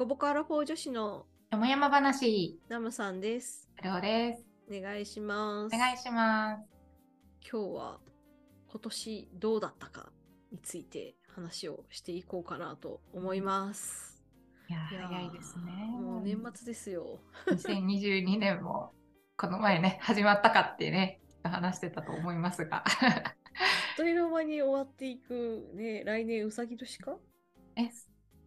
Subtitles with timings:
[0.00, 3.68] コボコアラフォー女子のよもやま話、ナムさんです。
[4.00, 4.46] です。
[4.74, 5.76] お願いします。
[5.76, 6.62] お願いします。
[7.42, 8.00] 今日は
[8.70, 10.10] 今年どうだったか
[10.50, 14.24] について話をしていこうかなと思います。
[14.70, 15.72] いやいやー早いですね。
[16.00, 17.20] もう年末ですよ。
[17.48, 18.94] 2022年も
[19.36, 22.84] この前ね、始まったかってね、話してたと思いますが。
[22.88, 27.18] あっという間に終わっていくね、来年うさぎ年か？
[27.76, 27.90] え、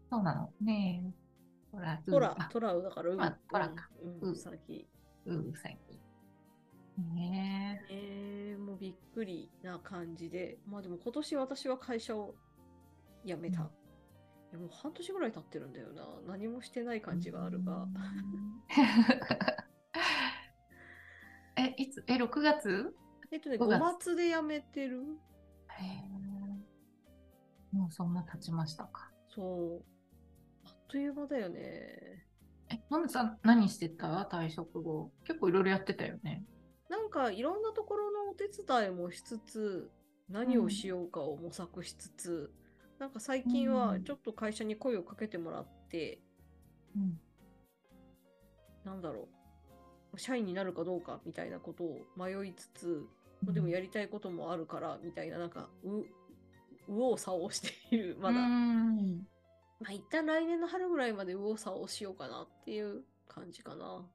[0.10, 0.52] そうなの？
[0.60, 1.14] ね
[1.74, 1.76] え。
[1.76, 4.88] ほら、トラあ、トラウだから、うん、あトラかうん、ううんうさぎ。
[5.26, 6.00] ううさぎ。
[7.16, 12.36] ねえー、もうびっくりな感じで、まあでも今年私は会社を
[13.26, 13.62] 辞めた。
[13.62, 13.70] うん
[14.52, 16.08] いやもう半年ぐらい経ってるんだよな。
[16.28, 17.02] 何もしてないえ。
[17.02, 17.88] 感じがあるが。
[21.58, 22.96] え、いつ、え、6月？
[23.32, 25.02] えっとね、5 5月月で辞めてる
[25.70, 27.76] へえ。
[27.76, 29.12] もうそんな経ちましたか。
[29.28, 29.84] そう。
[30.88, 32.26] という間だよね。
[32.70, 34.28] え、のむさん何してた？
[34.32, 35.12] 退職後。
[35.26, 36.46] 結構いろいろやってたよね。
[36.90, 39.92] なんかいろんなところのお手伝いもしつつ、
[40.30, 42.52] 何をしようかを模索しつつ、
[43.00, 46.22] なんか最近はうんちょっと会社に声をかけてもらって、
[46.96, 47.20] うん。
[48.86, 49.28] なんだろ
[50.14, 53.08] う、社員になるかどうかみたいなことを迷いつつ、
[53.44, 55.90] でもやりたいこともあるからみたいな、なんか、う、
[56.88, 58.40] 右往左往している、まだ。
[59.84, 64.06] うんまあ、一旦来年の春ぐらいまで右往左往しようかなっていう感じかな。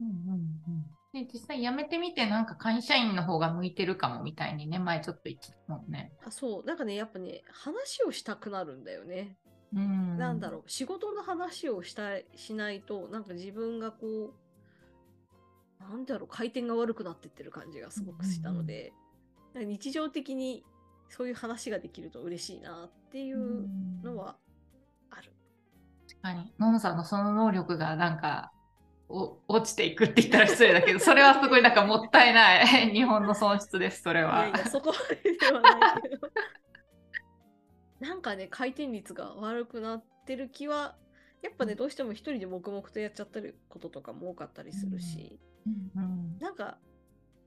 [0.00, 6.12] うんうんうんで実際辞めてみてなんか会社員の方が向いてるかもみたいにね前ちょっと言ってたもんね。
[6.24, 9.36] あ、そう、なんかね、やっぱね、話をしたくなるんだよね。
[9.74, 14.34] うん、なんだろう、仕事の話をしたい、しないと、なんか自分がこ
[15.80, 18.92] う、なんだろう、回転が悪くなってってる感じがすごくしたので、
[19.52, 20.64] なんか日常的に
[21.08, 23.68] そういう話ができると嬉しいなっていう
[24.04, 24.36] のは
[26.22, 26.52] かに。
[26.58, 28.52] ノンさんのその能力がなんか
[29.10, 32.66] お落ちていくって言ったら失礼だけど それはすごいなんかもったいない。
[32.94, 34.42] 日本の損失ですそれいは。
[34.44, 36.30] やいや、そこまでではないけど。
[37.98, 40.96] なんかね、回転率が悪くなってる気は、
[41.42, 46.02] やっぱね、どうしても一人で黙々とやっちゃってることとかも多かったりするし、うん。
[46.02, 46.78] うんなんか、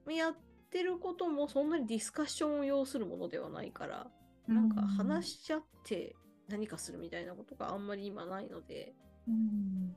[0.07, 0.35] やっ
[0.69, 4.11] てることもそんなにディスカッションを要するものではないから、
[4.47, 6.15] なんか話し合って
[6.49, 8.93] 何かするみたいなことがあんまり今ないので、
[9.27, 9.95] うん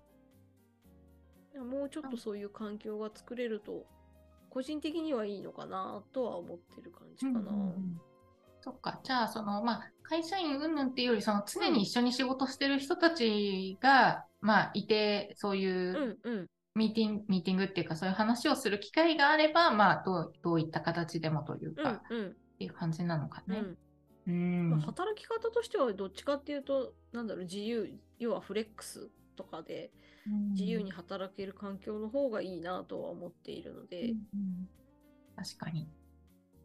[1.58, 3.86] もうちょっとそういう環境が作れると、
[4.50, 7.38] 個人的にはいいのかなとは思ってる感じかな。
[7.38, 8.00] うんうんうん
[8.62, 16.46] そっかじゃあそのまあ会社員云々っていうよりその常に一緒に仕事してる人たちが、まあいてそういううんうん。
[16.74, 22.26] ミーティング、ミーティングっていうか、そういう話をする機会があれば、まあ、どう、どういった形でもといううか、んうん。
[22.26, 23.60] っていう感じなのかね。
[23.60, 23.78] うん
[24.26, 24.70] うん。
[24.70, 29.92] まあ、働き方としてはどっちかっていうと、なんだろう、自由、要はフレックスとかで
[30.52, 34.68] 自由に働ける環境の方がいいなとは思っているのうんで、うん
[35.36, 35.86] 確かに。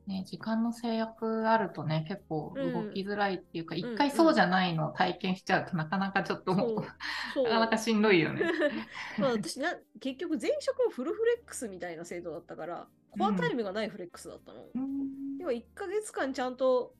[0.07, 8.41] ね、時間の制約あるとね、結構動きづらいっていうか、ん一、回そうじゃないのを体験しちゃうとなかなかちょっとなかなかしんどいよね。
[9.19, 14.65] まあ私な、結局前職もフルフレックスみたいな制度だったから、コアタイムがないフレックスだったの。
[14.73, 14.91] うん
[15.39, 16.93] 要は1ヶ月間ちゃんと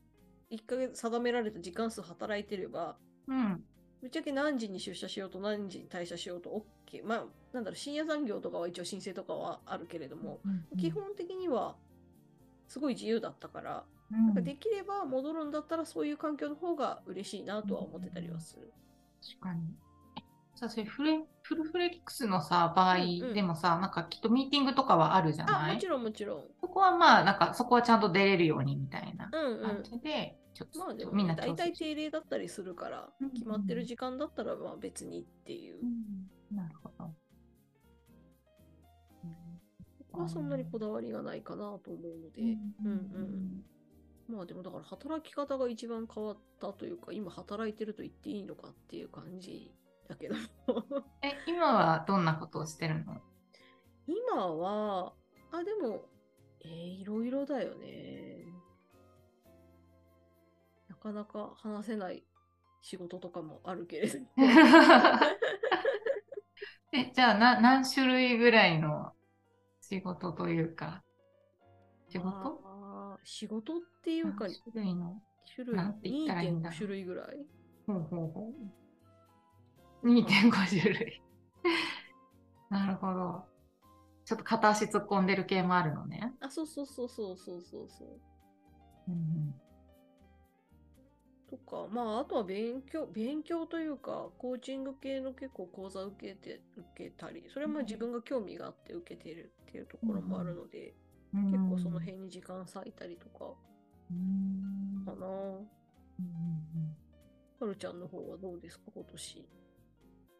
[0.52, 2.96] 1ヶ月定められた時間数働いてれば、
[3.26, 3.64] うん。
[4.00, 6.50] ぶっちゃけ何時に出社しようと何時に退社しようと
[6.90, 7.04] OK。
[7.04, 11.76] まあ、なんだろう、深夜残業とかは一応申請とかはあるけれども、うん基本的には
[12.68, 18.70] すごい自由だったから、うんなんかできれば戻るんだったらそういう環境の方が嬉しいなとは思ってたりはする。
[19.38, 19.62] 確かに。
[20.54, 25.74] さ、それフレ、フルフレックスのさ、場合うんうんでもさ、なんかきっとミーティングとかはあるじゃあ、ない？
[25.76, 26.44] もちろんもちろん。
[26.60, 29.82] そこはまあ、なんかそこはちゃんと出れるようにみたいなうんうん感。
[29.82, 35.86] じで、ちょっと、まあでも、みんな大体定例だったりするからうんうん、決まってる時間だったらまあ別にっていうう。
[35.86, 37.04] んなるほど。
[40.12, 42.42] ここはそんなにこだわりがないかなと思うので。
[42.42, 42.44] う
[42.88, 43.64] んうん。
[44.28, 49.74] まあでもだから働き方が一番変わったというか、今働いてると言っていいのかっていう感じ
[50.08, 50.34] だけど。
[51.22, 53.20] え、今はどんなことをしてるの？
[54.06, 55.14] 今は、
[55.50, 56.08] あ、でも、
[56.60, 56.70] えー
[57.00, 58.31] いろいろだよね。
[61.04, 62.22] なかなか話せない
[62.80, 64.18] 仕事とかもあるけれど。
[66.92, 69.12] え、じゃあな、何種類ぐらいの
[69.80, 71.02] 仕事というか、
[72.08, 72.62] 仕事？
[73.24, 75.22] 仕事っていうか何、種類の？
[75.54, 77.46] 種類なんて言ったらいいんだろ2.5う種類ぐらい？
[77.86, 78.52] ほうほうほ
[80.04, 80.08] う。
[80.08, 81.22] 2.5種類。
[82.70, 83.44] なるほど。
[84.24, 86.32] ちょっと片足突っ込んでる系もあるのね。
[86.40, 88.20] あ、そうそうそうそうそうそうそう。
[89.08, 89.54] うん
[91.72, 91.88] か。
[91.90, 100.94] まあ、あとは勉強、勉強というか、コーチング系の結構講座受けて、受けたり、それも自分が興味があって受けてるっていうところもあるので、
[101.34, 103.54] うん結構その辺に時間割いたりとか
[104.10, 105.26] うんかな。
[105.26, 105.56] うん
[106.18, 106.96] うん
[107.58, 109.48] はるちゃんの方はどうですか、今年。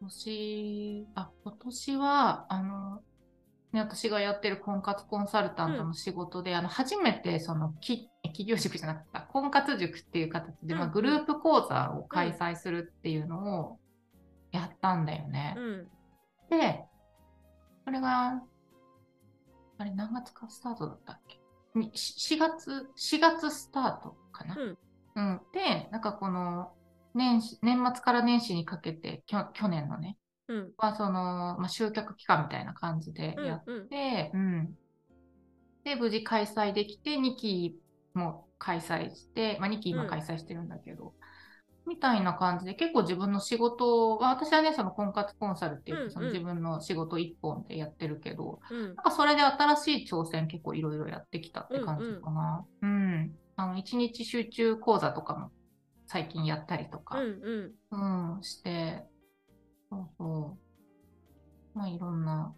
[0.01, 3.01] 今年、あ、今年は、あの、
[3.73, 13.79] ね、私がやってる婚活コンサルタントの仕事で、あの、初めて、その、き企業塾じゃなかった、婚活塾っていう形で、まあ、うんグループ講座を開催するっていうのを
[14.51, 15.55] やったんだよね。
[15.57, 15.87] うん。
[16.49, 16.85] で、
[17.83, 18.43] これが、
[19.79, 21.39] あれ、何月かスタートだったっけ？
[21.75, 24.55] にし ?4 月、4月スタートかな。
[24.55, 24.77] うん
[25.15, 26.71] うんで、なんかこの、
[27.15, 30.22] 年始、年末から年始にかけて、きょ去年のね、うん。
[30.77, 31.11] は、その、
[31.59, 33.89] まあ、集客期間みたいな感じでやっうんうん。
[33.89, 34.75] て、うん。
[35.83, 37.75] で、無事開催できて、2期
[38.13, 41.13] も開催して、まあ、2期今うん開催してるんだけど、
[41.85, 52.65] みたいな感じで、結構自分の仕事は、私はね、その婚活コンサルっていうか、うんうんその自分の仕事一本でやってるけど、うんなんかそれで新しい挑戦結構いろいろやってきたって感じかな。
[52.81, 55.51] うん、あの、一日集中講座とかも
[56.07, 58.35] 最近やったりとか、うんうん。
[58.35, 59.03] うん、して、
[59.93, 60.57] そうそ
[61.75, 61.77] う。
[61.77, 62.55] まあ、いろんな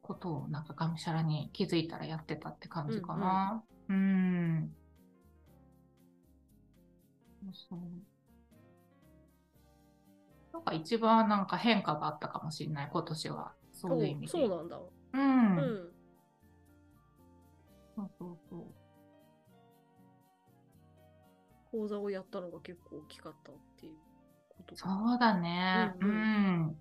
[0.00, 3.62] ことをなんかがむしゃらに気づいたらやってたって感じかな。
[3.88, 4.70] うん。
[7.42, 7.80] そうそう。
[10.52, 13.52] なんか一番なんか変化があったかもしれない、今年は。
[13.72, 14.28] そういう意味で。
[14.28, 14.78] そうなんだ。
[15.12, 15.56] うん。
[15.56, 15.92] うん。
[17.96, 18.64] そうそうそう。
[21.70, 24.09] 講座をやったのが結構大きかったっていう
[24.62, 24.90] ことか。
[24.90, 25.92] そうだね。
[26.00, 26.76] ううんん、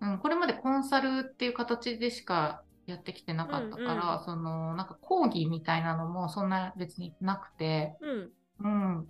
[0.00, 0.18] うん。
[0.18, 8.66] これまでコンサルっていう形でしかやってきてなかったから、うんうんその、なんか講義みたいなのもそんな別になくて、うん。
[8.66, 8.94] うん。
[8.96, 9.06] 本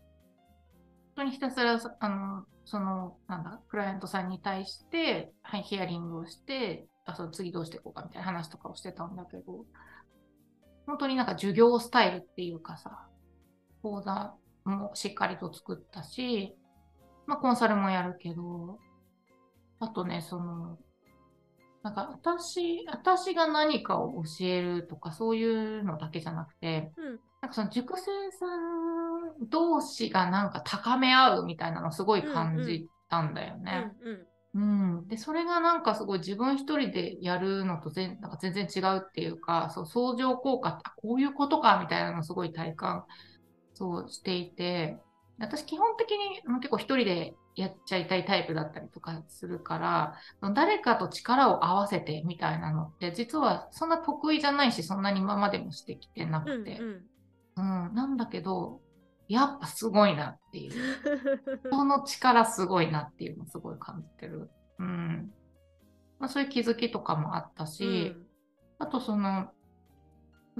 [1.17, 9.65] 当にひたすら、あの、その、なんだ、クライアントさんに対して、はい、ヒアリングをして、あ、その次どうしていこうかみたいな話とかをしてたんだけど、
[10.87, 13.09] 本当になんか授業スタイルっていうかさ、
[13.83, 14.35] 講座
[14.65, 16.55] もしっかりと作ったし、
[17.31, 18.81] まあコンサルもやるけど、
[19.79, 20.77] あとね、その、
[21.85, 25.45] なんか私、私が何かを教えるとかそうい
[25.79, 27.21] うのだけじゃなくて、うん。
[27.41, 33.93] なんかその塾生さん同士がなんか高め合うみたいなのすごい感じたんだようね。
[34.03, 34.09] ん。
[34.09, 34.99] うん。
[34.99, 43.05] うん、で、それがなんかすごい自分一人でやるのと全なんか全然違うっていうか、そう相乗効果って、あこういうことかみたいなのをすごい体感
[43.75, 44.99] そうしていて、
[45.41, 56.45] 私基本的にうん結構一人でやっちゃいたいタイプだったりとかするから、誰かと力を合わせてみたいなのって、実はそんな得意じゃないし、そんなに今までもしてきてなうん。
[56.45, 56.79] くて。
[56.79, 57.07] うん。
[57.57, 58.81] うん、なんだけど、
[59.29, 60.73] やっぱすごいなっていう。
[61.71, 64.51] その力すごいなっていうのをすごい感じてる。
[64.79, 65.33] うん。
[66.19, 68.15] まあ、そういう気づきとかもあったし、
[68.79, 69.53] あとその、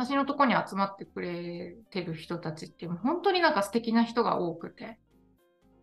[0.05, 4.99] 私のとこに集まってくれてる人たちっていう本当になんか素敵な人が多くて、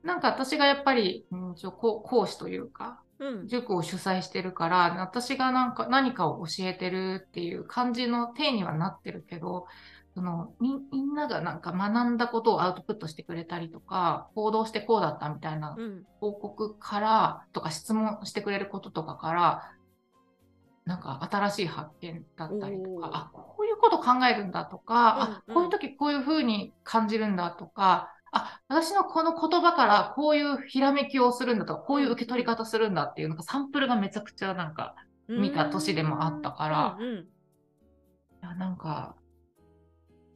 [0.04, 3.48] なんか私がやっぱり、うん、ちょ講師というか、うん。
[3.48, 9.66] 塾を主催してるから、私がなんか何かを教えてるっていう感じの体にはなってるけど、
[10.14, 16.06] そのみみんながなんか学んだことをアウトプットしてくれたりとか、行動してこうだったみたいなうん。
[16.20, 19.72] 報告からとか質問してくれることとかから、
[20.88, 34.96] なんか新しい発見だったりとか、あ、こういうこと考えるんだとか、うんうんあ、こういう時こういうふうに感じるんだとか、あ、私のこの言葉からこういうひらめきをするんだとか、こういう受け取り方するんだっていう、なんかサンプルがめちゃくちゃなんか、
[35.28, 37.08] 見た年でもあったからうん。
[37.08, 37.20] うん。
[37.20, 37.28] い
[38.42, 39.18] や、なんか、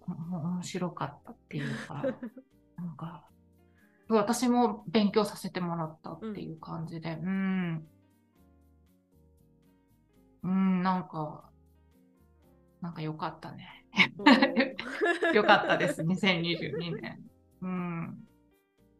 [0.01, 2.03] お面白かったっていうか、
[2.75, 3.25] なんか、
[4.09, 7.87] 私も勉強させてもらったっていう感じで、うん。
[10.43, 11.49] うん、なんか、
[12.81, 13.85] なんか良かったね。
[15.33, 17.19] 良かったです、 2022年。
[17.61, 18.17] うん。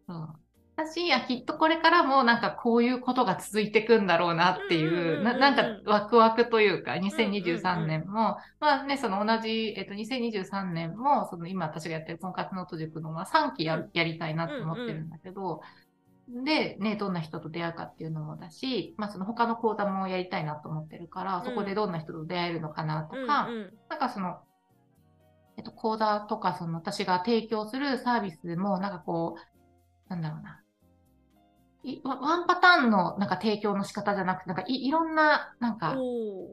[0.08, 0.42] そう。
[0.76, 15.62] 私、いや、きっとこれからもなんかこういうことが続いていくんだろうなっていう、ななんかワクワクというか、うん2023年も、まあね、その同じ、えっと、2023年も、その今私がやってる婚活ノート塾の、まあ、3期やるやりたいなと思ってるんだけど、
[16.46, 23.74] で、ね、どんな人と出会うかっていうのもだし、まあその他の講座もやりたいなと思ってるから、そこでどんな人と出会えるのかなとか、うんうん。
[23.90, 24.40] なんかその、
[25.58, 30.62] えっと、講座とか、その私が提供するサービスも、なんかこう、なんだろうな。
[31.84, 35.98] いワワンパターンのなんか提供の仕方じゃなくて、なんかいいろんな、なんか、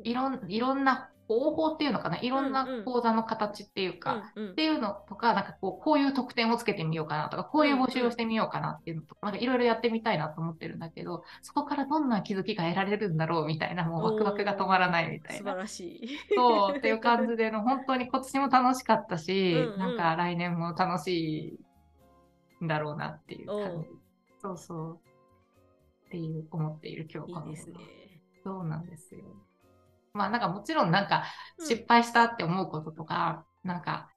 [0.05, 15.39] いろんいろんな方法っていうのかな、いろんな講座の形っていうか、うんうんっていうのとか、なんかこう、こういう特典をつけてみようかなとか、こういう募集をしてみようかなっていうのとか、なんかいろいろやってみたいなと思ってるんだけど、そこからどんな気づきが得られるんだろうみたいな、もうワクワクが止まらないみたいな。
[15.39, 16.09] 素晴らしい。
[16.35, 21.59] そうっていう感じでの、本当に今年も楽しかったし、うんうんなんか来年も楽し
[22.61, 23.89] いんだろうなっていう感じ。
[24.41, 24.99] そうそう。
[26.07, 27.77] っていう思っている今日このいいですね。
[28.43, 29.25] そうなんですよ。
[30.19, 31.25] まあなんかもちろんなんか
[31.59, 34.11] うん失敗したって思うこととか、なんか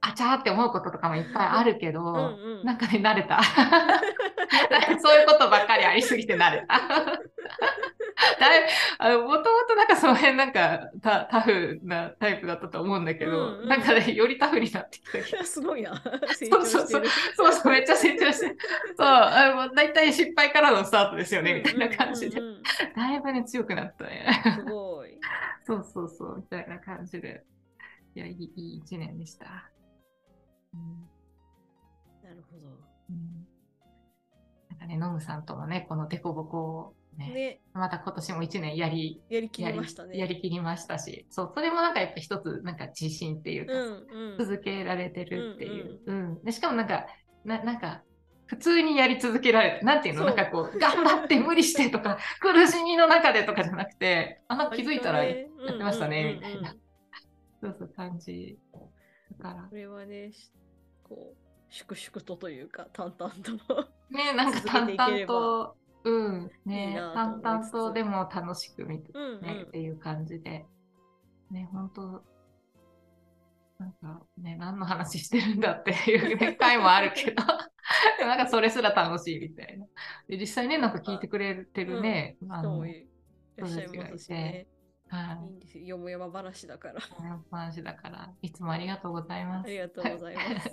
[0.00, 3.40] あちゃーって思うこととかもいっぱいあるけど、うんうんなんかね慣れた。
[5.00, 6.80] そういうことばっかりありすぎて慣れた。
[8.38, 15.94] だいもともとなんかその辺なんかタタフなタイプだったと思うんだけど、うんうんなんかねよりタフになってきた すごいな。
[15.94, 17.02] そうそうそう。
[17.36, 18.46] そうそうめっちゃ成長して
[18.96, 22.62] そうあの大体失敗からのスタートですよねみたいな感じでうんうんうん
[22.96, 24.99] だいぶね強くなったねうんすごい。
[25.70, 27.44] そうそうそうみたいな感じで
[28.14, 29.70] いやいいいい一年でした、
[30.74, 30.80] うん
[32.22, 32.66] なるほど。
[33.10, 33.46] うん
[34.70, 40.16] なんかねノムさんともねこのデコボコをねね、また今年も一年やりやりきやりりましたね。
[40.16, 44.38] やりきりましたし、そう、それもなんかやっぱ一つ、なんか自信っていうか、うんうん。
[44.38, 46.00] 続けられてるっていう。
[46.06, 46.52] うん、で。
[46.52, 47.06] しかもなんか、
[47.44, 48.02] ななんか、
[48.46, 49.84] 普通にやり続けられる。
[49.84, 50.24] なんていうの？
[50.24, 55.24] なんかこう、頑張って無理してとか、苦しみの中でとかじゃなくて、あ、なんか気づいたら
[55.66, 56.58] やってましたね、うんうんうん。
[56.58, 56.76] みたいな。
[57.62, 58.58] そうそう、感じ。
[59.38, 59.62] だから。
[59.68, 60.52] こ、れはね、し
[61.02, 61.36] こう、
[61.68, 63.88] 粛々とというか、淡々と。
[64.10, 67.44] ね、なんか淡々と、うん、いいね、いつつ。
[67.44, 69.42] 々とでも楽しく見てうんうん。
[69.42, 70.66] ね、っていう感じで、
[71.50, 72.24] ね、本当
[73.78, 77.42] なんかね、何の話してるんだっていう、ね、 回もあるけど、
[78.18, 79.86] でもなんかそれすら楽しいみたいな。
[80.28, 83.06] で実際ね、なんか聞いてくれてるね、あの、はい
[83.56, 84.79] 人もいらっしゃいます
[85.10, 85.46] しね。
[85.46, 85.56] いいい。
[85.56, 85.84] んですよ。
[85.86, 87.00] よもやま話だから。
[87.50, 89.66] お話だから、いつもありがとうございます。
[89.66, 90.68] ありがとうございます。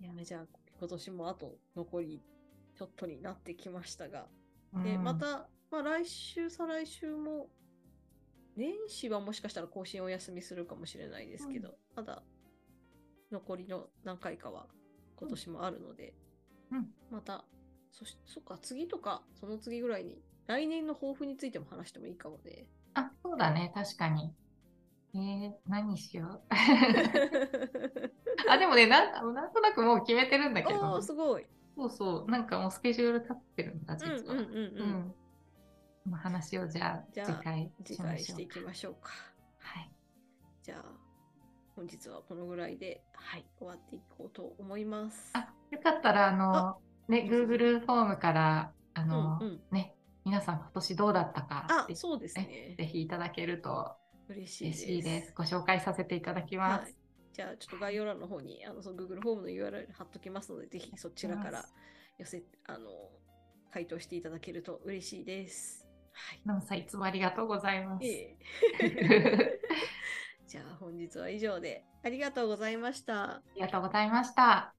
[0.00, 0.46] いや、じゃあ、
[0.78, 2.22] 今年もあと残り
[2.74, 4.26] ちょっとになってきましたが、
[4.82, 7.48] で、うんまた、まあ、来週、再来週も、
[8.56, 12.22] 年始はもしかしたら更新お休みするかもしれないですけど、まだ
[13.30, 14.68] 残りの何回かは
[15.16, 16.14] 今年もあるので、
[16.70, 17.44] うんまた、
[17.90, 22.66] そし、そっか、次とか、その次ぐらいに、来年の抱負についても話してもいいかもね。
[22.94, 24.32] あ、そうだね、確かに。
[25.14, 26.42] えー、何しよう。
[28.50, 31.46] あ、でもねなんか、なんとなくもう決めてるんだけおどー、、すごい。
[31.76, 34.34] そうそう、なんかもうスケジュール立ってるんだ、うん実は。
[34.34, 34.54] うんうんうん。
[34.54, 35.14] うん
[36.04, 39.10] この話をじゃあじゃあ次回次回していきましょうか。
[39.58, 39.90] はい。
[40.62, 40.84] じゃあ、
[41.74, 45.30] 本日はこのぐらいで、はい、終わっていこうと思います。
[45.32, 49.62] あ、よかったら、あの、ね、そうそう Google フォームから、あうんの、うん。
[49.70, 49.93] ね、
[50.34, 52.74] 皆さん今年どうだったかあそうですねね。
[52.76, 53.92] ぜひいただけると
[54.28, 54.90] 嬉しいです。
[54.90, 55.32] いです。
[55.36, 56.82] ご紹介させていただきます。
[56.82, 56.94] はい。
[57.32, 61.64] じゃあ、ちょっと概要欄の方に、あの、その Google フォームの URL 貼っときますので、ぜひそちらから
[62.18, 62.88] 寄せ、あの、
[63.72, 65.86] 回答していただけると嬉しいです。
[66.12, 66.40] はい。
[66.44, 68.04] ナムさん、いつもありがとうございます。
[68.04, 68.36] え
[68.80, 69.60] え
[70.48, 73.36] じゃあ、本日は以上でありがとうございました。
[73.36, 74.74] ありがとうございました。